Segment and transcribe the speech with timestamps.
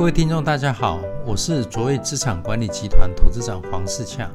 [0.00, 4.30] 各位听众，大家好，我是卓越资产管理集团投资长黄世洽。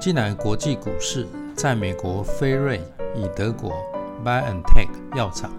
[0.00, 2.80] 近来国际股市在美国飞瑞
[3.16, 3.72] 以德国
[4.24, 5.50] BioNTech 药厂、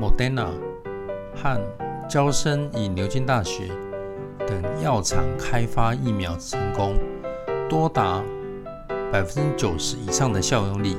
[0.00, 0.50] Moderna
[1.34, 1.60] 和
[2.08, 3.72] 交生以牛津大学
[4.46, 6.94] 等药厂开发疫苗成功，
[7.68, 8.22] 多达
[9.10, 10.96] 百分之九十以上的效用力，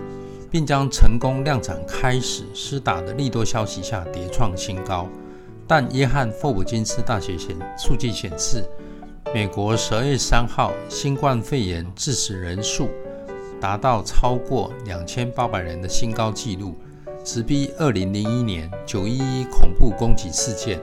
[0.52, 5.08] 并将成功量产开始施打的利多消息下跌创新高。
[5.72, 8.62] 但约翰霍普金斯大学显数据显示，
[9.34, 12.90] 美国十二月三号新冠肺炎致死人数
[13.58, 16.76] 达到超过两千八百人的新高纪录，
[17.24, 20.78] 直逼二零零一年九一一恐怖攻击事件。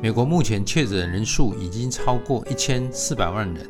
[0.00, 3.68] 美国目前确诊人数已经超过一千四百万人，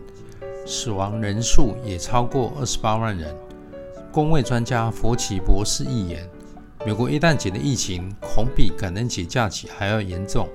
[0.64, 3.34] 死亡人数也超过二十八万人。
[4.12, 6.24] 公卫专家佛奇博士预言。
[6.86, 10.46] 美国一旦解的疫情恐比感恩节假期还要严重。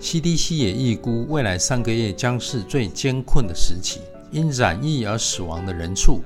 [0.00, 3.98] CDC 也预估未来三个月将是最艰困的时期，
[4.30, 6.22] 因染疫而死亡的人数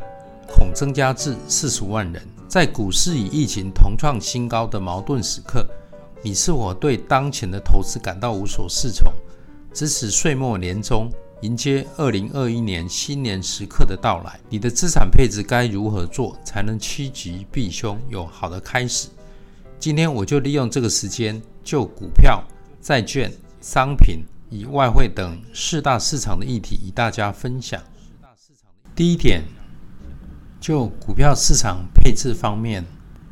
[0.46, 2.22] 恐增加至四十万人。
[2.48, 5.66] 在股市与疫情同创新高的矛盾时刻，
[6.22, 9.10] 你是否对当前的投资感到无所适从？
[9.72, 11.10] 支持岁末年终，
[11.40, 19.08] 迎接二零二一年新年时刻的到来，你的资产配置该如何做才能趋吉避凶，有好的开始？
[19.80, 22.44] 今天我就利用这个时间，就股票、
[22.82, 24.18] 债券、商品
[24.50, 27.82] 以外汇等四大市场的议题与大家分享。
[28.94, 29.42] 第一点，
[30.60, 32.84] 就股票市场配置方面，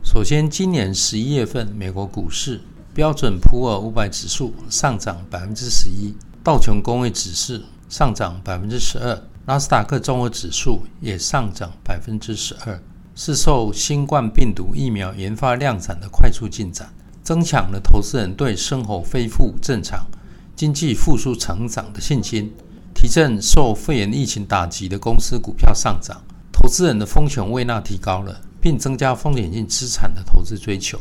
[0.03, 2.63] 首先，今年十一月份美国股市
[2.95, 12.81] 标准普尔五百指数上涨百分之十一，道琼工业指数上涨百分之十二，纳斯达克综合指数也上涨百分之十二。
[13.21, 16.89] 是受新冠病毒疫苗研发量产的快速进展，
[17.21, 20.07] 增强了投资人对生活恢复正常、
[20.55, 22.55] 经济复苏成长的信心，
[22.95, 30.97] 提振受肺炎疫情打击的公司股票上涨，投资人的风险胃纳提高了，并增加风险性资产的投资追求。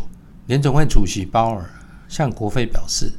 [0.47, 1.69] 联总会主席鲍尔
[2.09, 3.11] 向国会表示，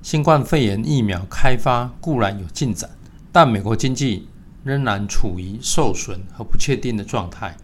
[0.00, 2.88] 新冠肺炎疫苗开发固然有进展，
[3.30, 4.26] 但美国经济
[4.64, 7.54] 仍然处于受损和不确定的状态。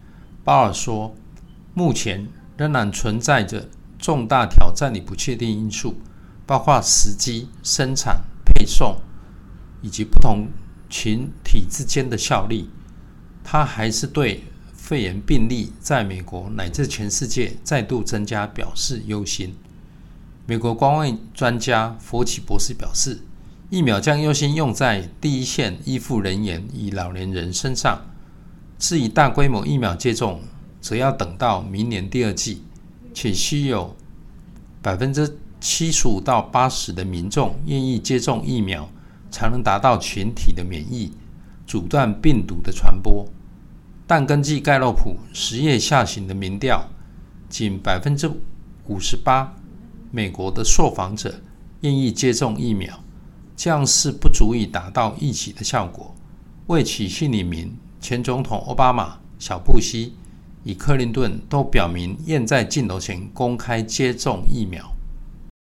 [0.43, 1.15] 鲍尔说
[1.73, 2.27] ：“目前
[2.57, 5.95] 仍然存在着重大挑战与不确定因素，
[6.45, 8.97] 包括时机、生产、配送
[9.81, 10.49] 以及不同
[10.89, 12.69] 群体之间的效力。”
[13.41, 14.43] 他还是对
[14.73, 19.55] 肺炎病例在美国乃至全世界再度增加表示忧心。
[20.45, 23.19] 美国官卫专家佛奇博士表示
[23.69, 28.01] ：“疫苗将优先用在第一线医护人员与老年人身上。”
[28.85, 30.41] 是以大规模疫苗接种，
[30.81, 32.63] 则要等到明年第二季，
[33.13, 33.95] 且需有
[34.81, 38.89] 百分之七十五到八十的民众愿意接种疫苗，
[39.31, 41.13] 才能达到群体的免疫，
[41.65, 43.25] 阻断病毒的传播。
[44.05, 46.85] 但根据盖洛普十月下旬的民调，
[47.47, 48.29] 仅百分之
[48.87, 49.55] 五十八
[50.11, 51.33] 美国的受访者
[51.79, 53.01] 愿意接种疫苗，
[53.55, 56.13] 这样是不足以达到预期的效果。
[56.67, 57.73] 为取信于民。
[58.03, 60.13] 前总统奥巴马、小布希
[60.65, 64.93] 与克林顿都表明愿在镜头前公开接种疫苗。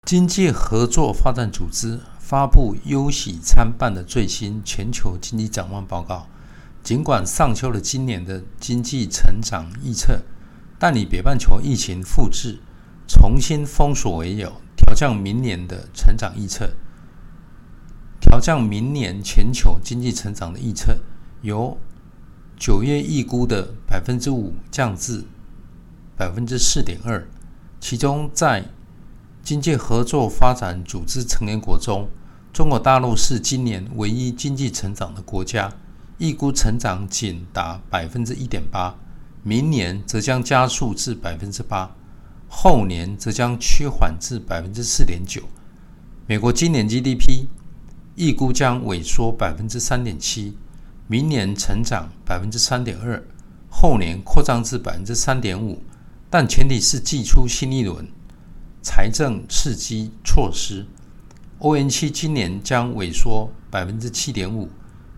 [0.08, 6.26] 经济合作发展组织发布忧喜参半的最新全球经济展望报告，
[6.82, 10.20] 尽管上修了今年的经济成长预测，
[10.80, 12.59] 但以北半球疫情复制、
[13.06, 16.69] 重新封锁为由，调降明年的成长预测。
[18.20, 20.98] 调降明年全球经济成长的预测
[21.42, 21.78] 由。
[22.62, 25.24] 九月预估的百分之五降至
[26.16, 27.26] 百分之四点二，
[27.80, 28.64] 其中在
[29.42, 32.08] 经济合作发展组织成员国中，
[32.52, 35.72] 中国大陆是今年唯一经济成长的国家，
[36.18, 38.94] 预估成长仅达百分之一点八，
[39.42, 41.92] 明年则将加速至百分之八，
[42.47, 45.42] 后年则将趋缓至百分之四点九。
[46.28, 47.47] 美国今年 GDP
[48.15, 50.56] 预估将萎缩百分之三点七。
[51.09, 53.22] 明年成长百分之三点二，
[53.69, 55.83] 后年扩张至百分之三点五，
[56.31, 58.07] 但前提是祭出新一轮
[58.81, 60.87] 财政刺激措施。
[61.59, 64.71] 欧元区今年将萎缩百分之七点五，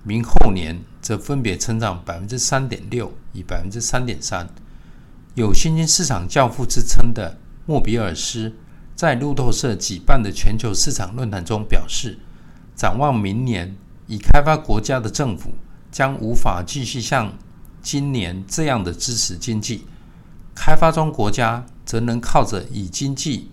[0.02, 4.48] 明后年则分别成长百分之三点六与百分之三点三。
[5.34, 8.52] 有新兴市场教父之称的莫比尔斯，
[8.96, 12.18] 在路透社举办的全球市场论坛中表示，
[12.74, 13.76] 展望明年，
[14.06, 15.52] 已开发国家的政府。
[15.94, 17.32] 将无法继续像
[17.80, 19.86] 今年这样的支持经济，
[20.52, 23.48] 开发中国家则能靠着以经济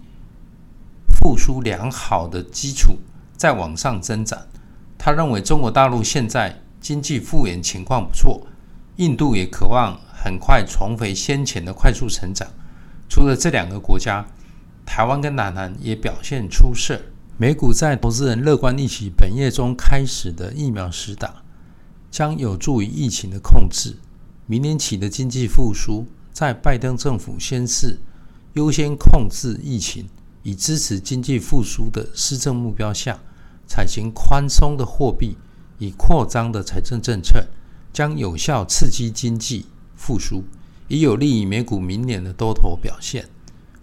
[1.05, 2.97] 复苏良好的基础
[3.38, 4.41] 再往上增长。
[4.97, 8.47] 他认为中国大陆现在经济复原情况不错，
[8.95, 12.47] 印度也渴望很快重回先前的快速成长。
[13.07, 14.25] 除了这两个国家，
[14.83, 16.99] 台湾跟南韩也表现出色。
[17.37, 21.40] 美股在投资人乐观预期本月中开始的疫苗实打，
[22.11, 23.95] 将有助于疫情的控制。
[24.45, 27.97] 明年起的经济复苏，在拜登政府宣示
[28.53, 30.09] 优先控制疫情，
[30.43, 33.17] 以支持经济复苏的施政目标下，
[33.65, 35.37] 采行宽松的货币
[35.79, 37.47] 与扩张的财政政策，
[37.93, 39.65] 将有效刺激经济
[39.95, 40.43] 复苏，
[40.89, 43.29] 也有利于美股明年的多头表现。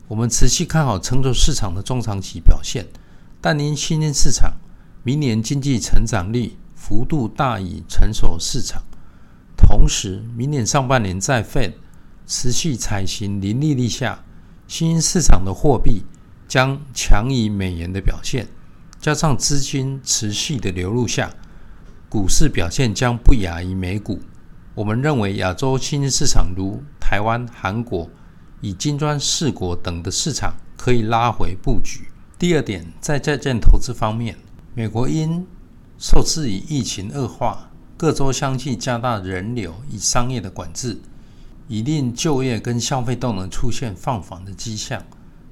[0.06, 2.86] 我们持续看好成熟市场的中长期表现。
[3.40, 4.54] 但因新兴市场
[5.04, 6.56] 明年经济成长率
[6.88, 8.82] 幅度大于成熟市场，
[9.58, 11.74] 同时明年上半年在 Fed
[12.26, 14.24] 持续采行零利率下，
[14.66, 16.06] 新兴市场的货币
[16.48, 18.46] 将强于美元的表现，
[18.98, 21.30] 加上资金持续的流入下，
[22.08, 24.22] 股市表现将不亚于美股。
[24.74, 28.08] 我们认为亚洲新兴市场如台湾、韩国
[28.62, 32.08] 以金砖四国等的市场可以拉回布局。
[32.38, 34.38] 第二点，在债券投资方面，
[34.74, 35.46] 美国因
[35.98, 41.00] 受制于疫情恶化，各州相继加大人流与商业的管制，
[41.66, 45.02] 以令就业跟消费动能出现放缓的迹象。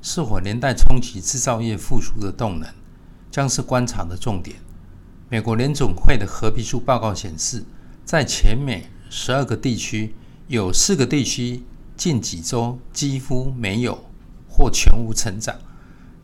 [0.01, 2.69] 是否连带冲击制造业复苏的动能，
[3.29, 4.57] 将是观察的重点。
[5.29, 7.65] 美国联总会的褐皮书报告显示，
[8.05, 10.15] 在全美十二个地区，
[10.47, 11.65] 有四个地区
[11.97, 13.99] 近几周几乎没有
[14.49, 15.57] 或全无成长。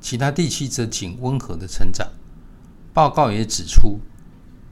[0.00, 2.08] 其他地区则仅温和的成长。
[2.94, 3.98] 报告也指出，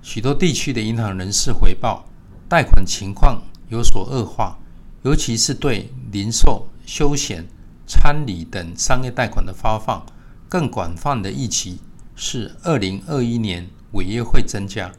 [0.02, 2.06] 许多地区的银行人士回报，
[2.48, 4.58] 贷款情况有所恶化，
[5.02, 7.46] 尤其是对零售、休闲、
[7.86, 10.04] 餐旅等商业贷款的发放。
[10.48, 11.78] 更广泛的预期
[12.16, 14.90] 是，二零二一年违约会增加。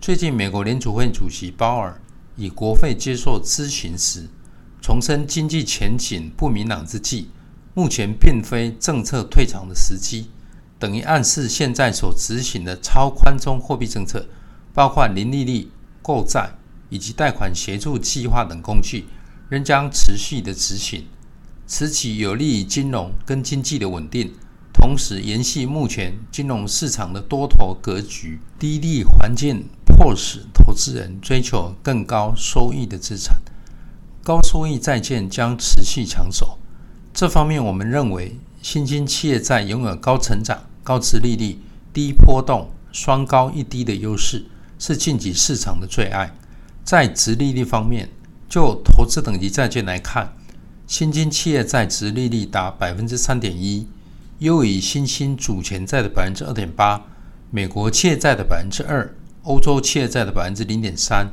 [0.00, 2.00] 最近，美国联储会主席鲍尔
[2.36, 4.28] 以国会接受咨询时，
[4.80, 7.28] 重申经济前景不明朗之际。
[7.74, 10.30] 目前并非政策退场的时机，
[10.82, 14.26] 等于暗示现在所执行的超宽松货币政策，
[14.74, 15.70] 包括零利率、
[16.02, 16.54] 购债
[16.88, 19.04] 以及贷款协助计划等工具，
[19.48, 21.06] 仍将持续的执行。
[21.68, 24.34] 此举有利于金融跟经济的稳定，
[24.74, 28.40] 同时延续目前金融市场的多头格局。
[28.58, 33.40] 低利环境迫使投资人追求更高收益的资产，
[34.24, 36.58] 高收益债券将持续抢手。
[37.14, 41.58] 这方面，我们认为新兴企业债拥有高成长、高殖利率、
[41.92, 44.46] 低波动、双高一低的优势，
[44.78, 46.34] 是近期市场的最爱。
[46.84, 48.08] 在殖利率方面，
[48.48, 50.34] 就投资等级债券来看，
[50.86, 53.86] 新兴企业债殖利率达百分之三点一，
[54.40, 57.04] 优于新兴主权债的百分之二点八，
[57.50, 59.14] 美国企业债的百分之二，
[59.44, 61.32] 欧洲企业债的百分之零点三。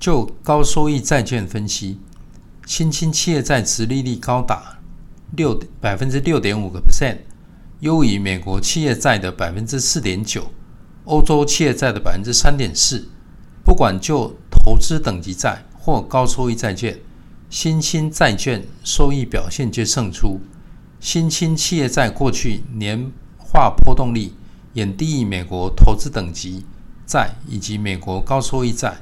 [0.00, 1.98] 就高收益债券分析，
[2.64, 4.78] 新兴企业债殖利率高达。
[5.36, 7.18] 六百分之六点五个 percent，
[7.80, 10.52] 优于美国企业债的百分之四点九，
[11.04, 13.08] 欧洲企业债的百分之三点四。
[13.64, 16.98] 不管就投资等级债或高收益债券，
[17.48, 20.40] 新兴债券收益表现皆胜出。
[20.98, 24.32] 新兴企业债过去年化波动率
[24.74, 26.64] 远低于美国投资等级
[27.06, 28.98] 债以及美国高收益债，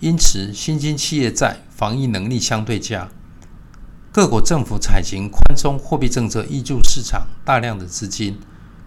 [0.00, 3.08] 因此新兴企业债防御能力相对佳。
[4.10, 8.38] 各国政府采行宽松货币政策，挹注市场大量的资金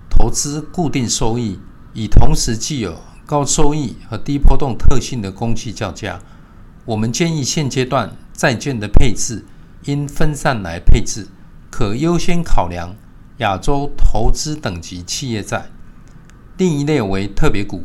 [0.09, 1.59] 投资固定收益，
[1.93, 6.19] 以同时具有高收益和低波动特性的工具较佳。
[6.85, 9.45] 我们建议现阶段债券的配置
[9.85, 11.27] 应分散来配置，
[11.69, 12.95] 可优先考量
[13.37, 15.69] 亚洲投资等级企业债。
[16.57, 17.83] 另一类为特别股，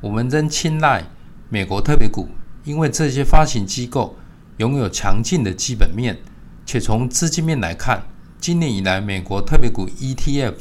[0.00, 1.04] 我们仍青睐
[1.48, 2.28] 美国特别股，
[2.64, 4.16] 因为这些发行机构
[4.56, 6.18] 拥有强劲的基本面。
[6.64, 8.04] 且从资金面来看，
[8.40, 10.54] 今年以来，美国特别股 ETF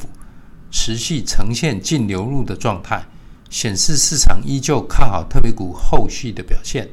[0.70, 3.06] 持续呈现净流入的状态，
[3.50, 6.90] 显示市场依旧看好特别股后续的表现。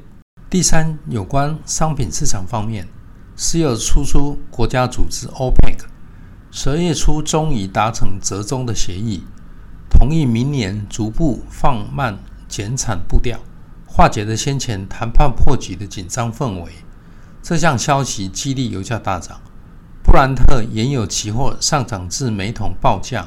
[0.50, 2.88] 第三，有关商品市场方面，
[3.36, 5.78] 石油输出国家组织 OPEC
[6.50, 9.22] 十二月初终于达成折中的协议，
[9.90, 13.38] 同意明年逐步放慢减产步调，
[13.86, 16.72] 化解了先前谈判破局的紧张氛围。
[17.48, 19.40] 这项消息激励油价大涨，
[20.02, 23.26] 布兰特原油期货上涨至每桶报价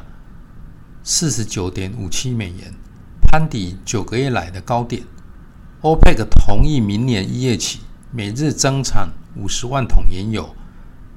[1.02, 2.72] 四十九点五七美元，
[3.24, 5.02] 攀抵九个月来的高点。
[5.82, 7.80] 欧佩克同意明年一月起
[8.12, 10.56] 每日增产五十万桶原油，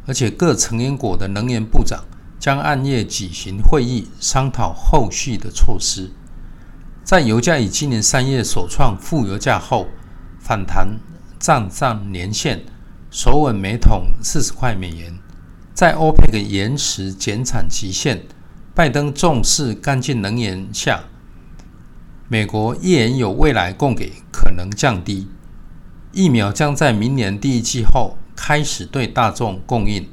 [0.07, 2.03] 而且各成员国的能源部长
[2.41, 6.11] 将按月举行会议，商讨后续的措施。
[7.03, 9.89] 在油价以今年三月首创负油价后，
[10.41, 10.99] 反弹
[11.39, 12.65] 站上年线，
[13.17, 15.17] 守稳每桶四十块美元。
[15.73, 18.25] 在 OPEC 延迟减产期限、
[18.75, 21.05] 拜登重视干净能源下，
[22.27, 25.29] 美国页岩油未来供给可能降低。
[26.11, 30.09] 疫苗将在明年第一季后开始对大众供应。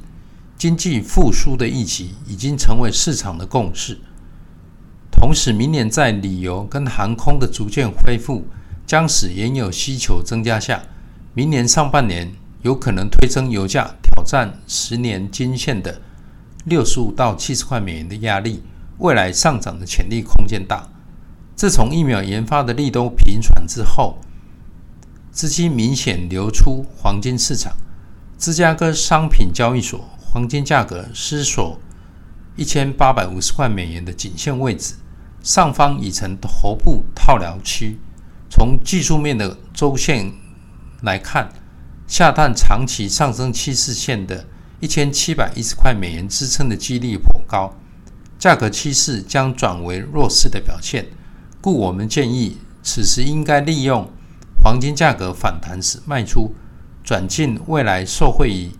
[0.56, 3.98] 经济复苏的预期已经成为市场的共识。
[5.10, 8.46] 同时，明年在旅游跟航空的逐渐恢复，
[8.86, 10.84] 将使原油需求增加下，
[11.34, 16.00] 明年上半年有可能推升油价，挑战十年均线的
[16.64, 18.62] 六十五到七十块美元的压力。
[18.98, 20.88] 未来上涨的潜力空间大。
[21.56, 24.18] 自从疫苗研发的利多频传之后，
[25.32, 27.72] 资金明显流出黄金市场。
[28.38, 31.80] 芝加哥商品交易所黄金价格失守
[32.56, 34.94] 一千八百五十块美元的颈线位置。
[35.42, 37.98] 上方已成头部套牢区，
[38.48, 40.32] 从技术面的周线
[41.02, 41.52] 来看，
[42.12, 44.44] 下探长期上升趋势线的
[44.80, 47.74] 一千七百一十块美元支撑的几率颇高，
[48.38, 51.06] 价格趋势将转为弱势的表现，
[51.62, 54.06] 故我们建议此时应该利用
[54.62, 56.54] 黄金价格反弹时卖出，
[57.02, 58.70] 转进未来受惠于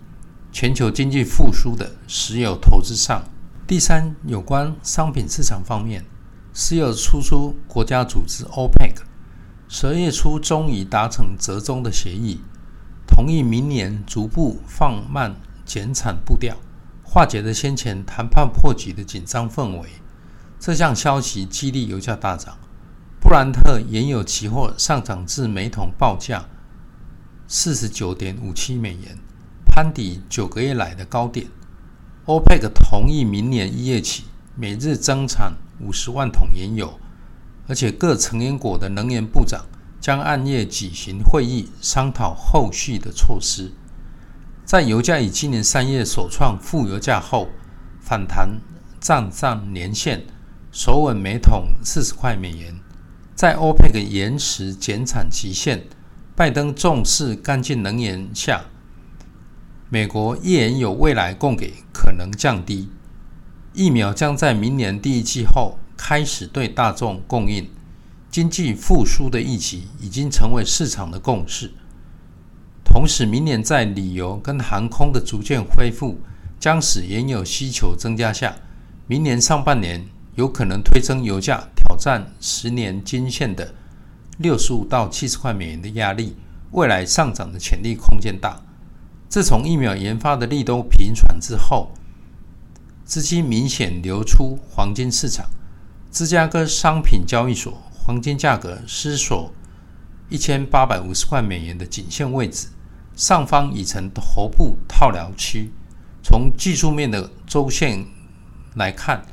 [0.51, 3.23] 全球经济复苏的石油投资上。
[3.65, 6.05] 第三，有关商品市场方面。
[6.53, 8.93] 石油输出国家组织 OPEC
[9.67, 12.39] 十二月初终于达成折中的协议，
[13.07, 16.55] 同意明年逐步放慢减产步调，
[17.03, 19.89] 化解了先前谈判破局的紧张氛围。
[20.59, 22.57] 这项消息激励油价大涨，
[23.19, 26.45] 布兰特原油期货上涨至每桶报价
[27.47, 29.17] 四十九点五七美元，
[29.65, 31.47] 攀抵九个月来的高点。
[32.25, 35.53] OPEC 同意明年一月起每日增产。
[35.79, 36.97] 五十万桶原油，
[37.67, 39.65] 而且各成员国的能源部长
[40.03, 43.71] 将按月举行会议，商讨后续的措施。
[44.65, 47.47] 在油价以今年三月首创负油价后，
[48.01, 48.59] 反弹
[48.99, 50.25] 站上年线，
[50.73, 52.75] 守稳每桶四十块美元。
[53.33, 55.85] 在 OPEC 延迟减产期限、
[56.35, 58.65] 拜登重视干净能源下，
[59.87, 62.89] 美国页岩油未来供给可能降低。
[63.71, 67.69] 疫苗将在明年第一季后开始对大众供应，
[68.33, 71.71] 经济复苏的预期已经成为市场的共识。
[72.83, 76.17] 同时，明年在旅游跟航空的逐渐恢复，
[76.59, 78.55] 将使原油需求增加下，
[79.05, 83.75] 明年上半年有可能推升油价，挑战十年均线的
[84.39, 86.35] 六十五到七十块美元的压力。
[86.71, 88.59] 未来上涨的潜力空间大。
[89.29, 91.91] 自从疫苗研发的利多频传之后。
[93.05, 95.45] 资金明显流出黄金市场，
[96.09, 99.53] 芝加哥商品交易所黄金价格失守
[100.29, 102.67] 一千八百五十块美元的颈线位置，
[103.15, 105.71] 上方已成头部套牢区。
[106.21, 108.05] 从技术面的周线
[108.75, 109.25] 来看，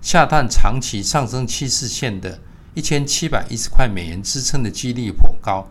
[0.00, 2.40] 下探长期上升趋势线的
[2.72, 5.68] 一千七百一十块美元支撑的几率颇高，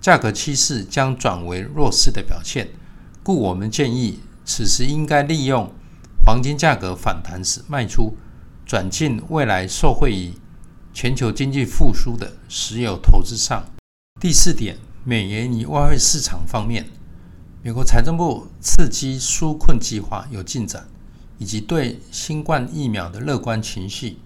[0.00, 2.68] 价格趋势将转为弱势的表现，
[3.22, 5.70] 故我们建议此时应该利用。
[6.24, 8.16] 黄金价格反弹时卖出，
[8.64, 10.32] 转进未来受惠于
[10.94, 13.64] 全球经济复苏的石油投资上。
[14.20, 16.86] 第四点，美元与外汇市场方面，
[17.62, 20.86] 美国财政部刺激纾困计划有进展，
[21.38, 24.18] 以及对新冠疫苗的乐观情绪，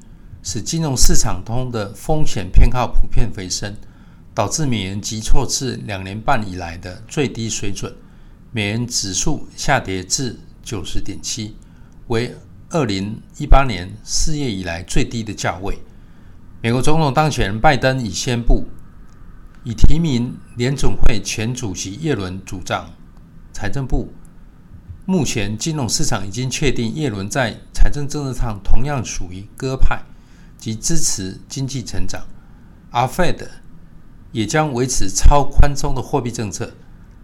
[0.42, 3.76] 使金融市场中的风险偏好普遍回升，
[4.34, 7.94] 导致美元急挫至两年半以来的最低水准，
[8.50, 11.54] 美元指数下跌至九十点七。
[12.08, 12.34] 为
[12.70, 15.78] 二零一八年四月以来最低的价位。
[16.66, 18.66] 美国总统当选人拜登已宣布，
[19.62, 22.90] 已提名联准会前主席耶伦主掌
[23.52, 24.12] 财政部。
[25.04, 30.02] 目前金融市场已经确定，耶伦在财政政策上同样属于鸽派，
[30.58, 32.26] 及支持经济成长。
[32.90, 33.46] 而 Fed
[34.32, 36.72] 也将维持超宽松的货币政策，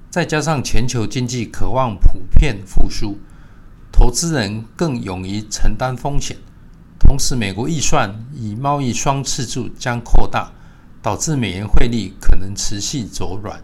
[0.08, 3.18] 再加上全球经济渴望普遍复苏。
[3.90, 6.36] 投资人更勇于承担风险，
[7.04, 10.52] 同时美国预算与贸易双赤字将扩大，
[11.02, 13.60] 导致美元汇率可能持续走软。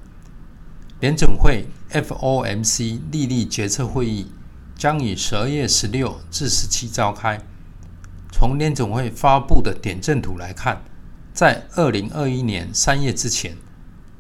[1.00, 4.32] 联准会 FOMC 利率决策会议
[4.76, 7.40] 将于十二月十六至十七召开。
[8.32, 10.82] 从联总会发布的点阵图来看，
[11.32, 13.56] 在二零二一年三月之前，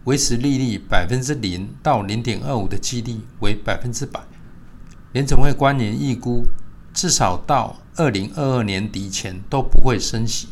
[0.04, 4.20] 维持利率百分之零到零点二五的几率为百分之百。
[5.12, 6.46] 联总会官员预估，
[6.98, 10.48] 至少到二零二二年底前都不会升息。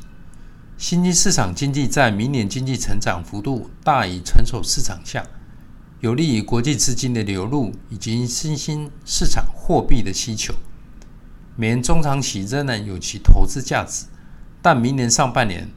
[0.78, 5.26] 新兴市场经济在明年经济成长幅度大于成熟市场下，
[5.98, 10.54] 有利于国际资金的流入以及新兴市场货币的需求。
[11.56, 14.06] 美元中长期仍然有其投资价值，
[14.62, 15.68] 但明年上半年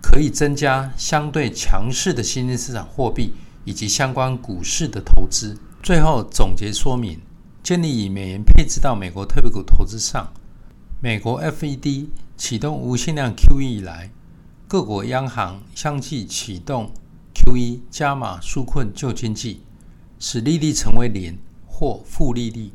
[0.00, 3.34] 可以增加相对强势的新兴市场货币
[3.66, 5.58] 以及相关股市的投资。
[5.82, 7.20] 最后总结说明，
[7.62, 10.32] 建立以美元配置到美国特别股投资上。
[11.00, 14.10] 美国 FED 启动无限量 QE 以来，
[14.66, 16.90] 各国央行相继启动
[17.34, 19.62] QE 加码纾困救经济，
[20.18, 22.72] 使利率成为零或负利率。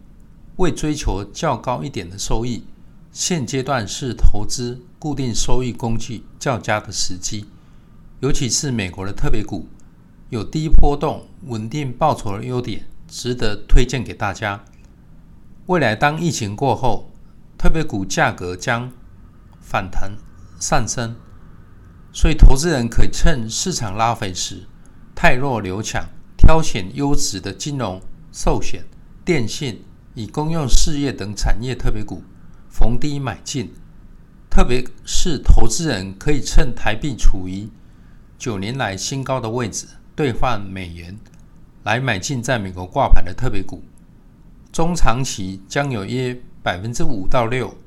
[0.57, 2.63] 为追求较高一点的收益，
[3.11, 7.45] 现阶段是投资固定收益工具较佳的时机。
[8.21, 9.67] 尤其是美国的特别股，
[10.29, 14.63] 有低波动、稳定报酬的优点，值得推荐给大家。
[15.67, 17.09] 未来当疫情过后，
[17.57, 18.91] 特别股价格将
[19.59, 20.11] 反弹
[20.59, 21.15] 上升，
[22.13, 24.67] 所以投资人可以趁市场拉回时，
[25.15, 26.07] 汰弱留强，
[26.37, 27.99] 挑选优质的金融、
[28.31, 28.85] 寿险、
[29.25, 32.23] 电信以公用事业等产业特别股，
[32.69, 33.73] 逢低买进。
[34.47, 37.67] 特别是投资人可以趁台币处于
[38.37, 41.17] 九年来新高的位置，兑换美元
[41.83, 43.83] 来买进在美国挂牌的特别股，
[44.75, 46.37] 中长期将有约。
[46.61, 47.77] 百分之五到六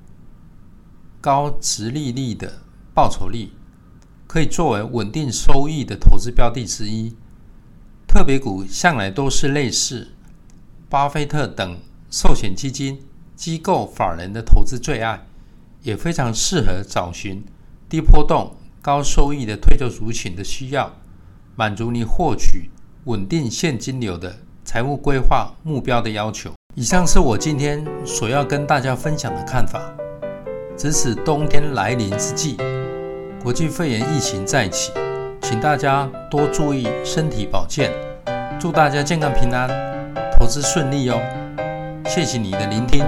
[1.20, 2.62] 高殖利率的
[2.94, 3.50] 报酬率，
[4.28, 7.16] 可以作为稳定收益的投资标的之一。
[8.06, 10.12] 特别股向来都是类似
[10.88, 11.76] 巴菲特等
[12.08, 13.04] 寿险基金
[13.34, 15.26] 机构法人的投资最爱，
[15.82, 17.44] 也非常适合找寻
[17.88, 20.94] 低波动、高收益的退休族群的需要，
[21.56, 22.70] 满足你获取
[23.06, 26.57] 稳定现金流的财务规划目标的要求。
[26.74, 29.82] 以上是我今天所要跟大家分享的看法。
[30.76, 32.56] 值此冬天来临之际，
[33.42, 34.92] 国际肺炎疫情再起，
[35.42, 37.90] 请大家多注意身体保健，
[38.60, 39.68] 祝大家健康平安，
[40.38, 41.20] 投资顺利哦。
[42.06, 43.04] 谢谢你的聆听。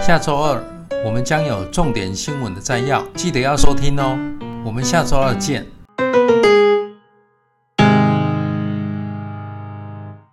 [0.00, 0.58] 下周二
[1.04, 4.18] 我们将有重点新闻的摘要，记得要收听哦。
[4.64, 5.66] 我们下周二见。